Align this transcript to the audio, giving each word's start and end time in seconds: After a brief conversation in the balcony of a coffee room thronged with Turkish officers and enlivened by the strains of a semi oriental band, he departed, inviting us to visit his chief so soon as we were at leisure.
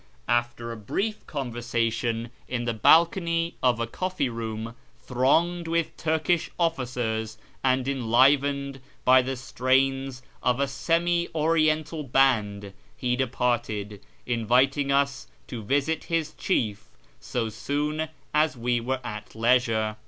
After 0.27 0.71
a 0.71 0.77
brief 0.77 1.27
conversation 1.27 2.31
in 2.47 2.65
the 2.65 2.73
balcony 2.73 3.53
of 3.61 3.79
a 3.79 3.85
coffee 3.85 4.29
room 4.29 4.73
thronged 4.99 5.67
with 5.67 5.95
Turkish 5.95 6.49
officers 6.57 7.37
and 7.63 7.87
enlivened 7.87 8.81
by 9.05 9.21
the 9.21 9.35
strains 9.35 10.23
of 10.41 10.59
a 10.59 10.67
semi 10.67 11.29
oriental 11.35 12.01
band, 12.03 12.73
he 12.97 13.15
departed, 13.15 14.01
inviting 14.25 14.91
us 14.91 15.27
to 15.45 15.61
visit 15.61 16.05
his 16.05 16.33
chief 16.33 16.87
so 17.19 17.49
soon 17.49 18.09
as 18.33 18.57
we 18.57 18.79
were 18.81 19.01
at 19.03 19.35
leisure. 19.35 19.97